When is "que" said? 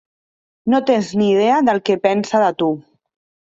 1.91-1.99